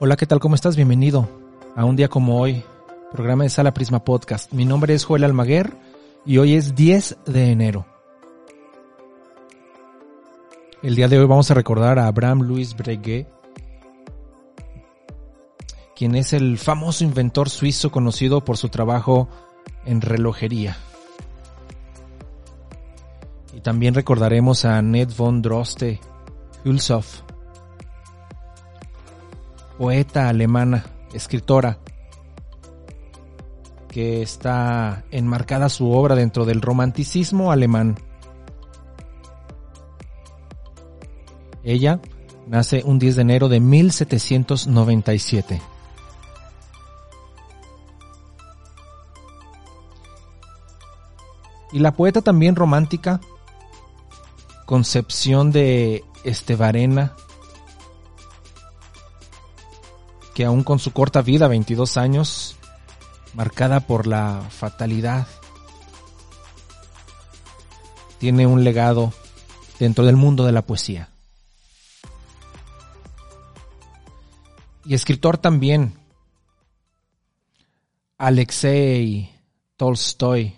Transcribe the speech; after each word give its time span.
Hola, 0.00 0.16
¿qué 0.16 0.26
tal? 0.26 0.40
¿Cómo 0.40 0.56
estás? 0.56 0.74
Bienvenido 0.74 1.28
a 1.76 1.84
un 1.84 1.94
día 1.94 2.08
como 2.08 2.40
hoy, 2.40 2.64
programa 3.12 3.44
de 3.44 3.50
Sala 3.50 3.72
Prisma 3.72 4.02
Podcast. 4.02 4.52
Mi 4.52 4.64
nombre 4.64 4.92
es 4.92 5.04
Joel 5.04 5.22
Almaguer 5.22 5.72
y 6.26 6.38
hoy 6.38 6.54
es 6.54 6.74
10 6.74 7.18
de 7.26 7.52
enero. 7.52 7.86
El 10.82 10.96
día 10.96 11.06
de 11.06 11.20
hoy 11.20 11.26
vamos 11.26 11.48
a 11.52 11.54
recordar 11.54 12.00
a 12.00 12.08
Abraham 12.08 12.42
Louis 12.42 12.74
Breguet, 12.76 13.28
quien 15.94 16.16
es 16.16 16.32
el 16.32 16.58
famoso 16.58 17.04
inventor 17.04 17.48
suizo 17.48 17.92
conocido 17.92 18.44
por 18.44 18.56
su 18.56 18.70
trabajo 18.70 19.28
en 19.86 20.00
relojería. 20.00 20.76
Y 23.56 23.60
también 23.60 23.94
recordaremos 23.94 24.64
a 24.64 24.82
Ned 24.82 25.10
von 25.16 25.40
Droste 25.40 26.00
Hulshoff, 26.64 27.23
poeta 29.78 30.28
alemana, 30.28 30.84
escritora, 31.12 31.78
que 33.88 34.22
está 34.22 35.04
enmarcada 35.10 35.68
su 35.68 35.90
obra 35.90 36.14
dentro 36.14 36.44
del 36.44 36.60
romanticismo 36.60 37.50
alemán. 37.52 37.96
Ella 41.62 42.00
nace 42.46 42.82
un 42.84 42.98
10 42.98 43.16
de 43.16 43.22
enero 43.22 43.48
de 43.48 43.60
1797. 43.60 45.62
Y 51.72 51.78
la 51.80 51.92
poeta 51.92 52.22
también 52.22 52.54
romántica, 52.54 53.20
Concepción 54.64 55.52
de 55.52 56.04
Estevarena, 56.22 57.14
que 60.34 60.44
aún 60.44 60.64
con 60.64 60.78
su 60.78 60.92
corta 60.92 61.22
vida, 61.22 61.48
22 61.48 61.96
años, 61.96 62.56
marcada 63.34 63.80
por 63.80 64.06
la 64.06 64.42
fatalidad, 64.50 65.26
tiene 68.18 68.46
un 68.46 68.64
legado 68.64 69.12
dentro 69.78 70.04
del 70.04 70.16
mundo 70.16 70.44
de 70.44 70.52
la 70.52 70.60
poesía. 70.62 71.08
Y 74.84 74.94
escritor 74.94 75.38
también, 75.38 75.94
Alexei 78.18 79.30
Tolstoy, 79.76 80.54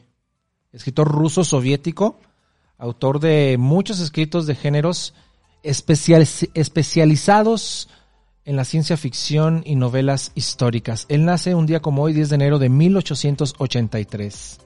escritor 0.73 1.09
ruso 1.09 1.45
soviético, 1.45 2.19
autor 2.79 3.21
de 3.21 3.57
muchos 3.59 4.01
escritos 4.01 4.47
de 4.47 4.55
géneros 4.55 5.15
especializados 5.63 7.89
en 8.47 8.57
la 8.57 8.65
ciencia 8.65 8.97
ficción 8.97 9.63
y 9.67 9.75
novelas 9.75 10.31
históricas. 10.37 11.07
Él 11.09 11.25
nace 11.25 11.53
un 11.55 11.67
día 11.67 11.81
como 11.81 12.05
hoy, 12.05 12.13
10 12.13 12.29
de 12.31 12.37
enero 12.37 12.61
de 12.61 12.69
1883. 12.69 14.61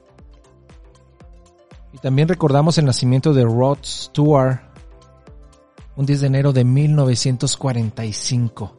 Y 1.95 1.99
también 1.99 2.29
recordamos 2.29 2.77
el 2.79 2.85
nacimiento 2.85 3.33
de 3.33 3.45
Rod 3.45 3.79
Stewart, 3.83 4.61
un 5.97 6.07
10 6.07 6.21
de 6.21 6.27
enero 6.27 6.53
de 6.53 6.65
1945. 6.65 8.77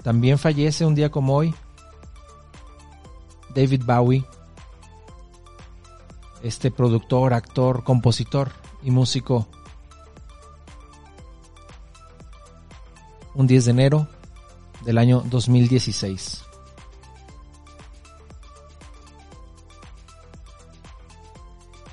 También 0.04 0.38
fallece 0.38 0.86
un 0.86 0.96
día 0.96 1.10
como 1.10 1.34
hoy 1.36 1.56
David 3.56 3.84
Bowie, 3.86 4.26
este 6.42 6.72
productor, 6.72 7.34
actor, 7.34 7.84
compositor 7.84 8.52
y 8.84 8.92
músico. 8.92 9.48
Un 13.34 13.48
10 13.48 13.66
de 13.66 13.72
enero 13.72 14.08
del 14.84 14.98
año 14.98 15.24
2016. 15.26 16.44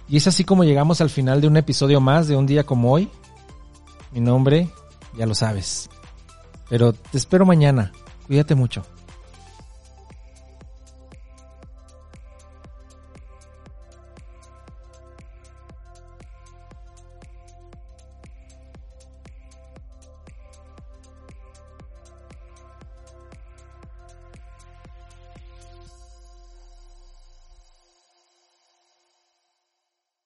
Y 0.08 0.16
es 0.16 0.26
así 0.26 0.42
como 0.42 0.64
llegamos 0.64 1.00
al 1.00 1.08
final 1.08 1.40
de 1.40 1.46
un 1.46 1.56
episodio 1.56 2.00
más 2.00 2.26
de 2.26 2.36
un 2.36 2.46
día 2.46 2.64
como 2.64 2.92
hoy. 2.92 3.08
Mi 4.12 4.20
nombre, 4.20 4.68
ya 5.16 5.24
lo 5.24 5.36
sabes. 5.36 5.88
Pero 6.68 6.92
te 6.92 7.16
espero 7.16 7.46
mañana 7.46 7.92
Cuídate 8.30 8.54
mucho. 8.54 8.86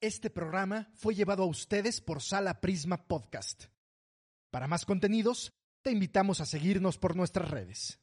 Este 0.02 0.28
programa 0.28 0.90
fue 0.96 1.14
llevado 1.14 1.44
a 1.44 1.46
ustedes 1.46 2.02
por 2.02 2.20
Sala 2.20 2.60
Prisma 2.60 3.06
Podcast. 3.08 3.68
Para 4.50 4.68
más 4.68 4.84
contenidos, 4.84 5.54
te 5.84 5.90
invitamos 5.90 6.40
a 6.40 6.46
seguirnos 6.46 6.96
por 6.96 7.14
nuestras 7.14 7.50
redes. 7.50 8.00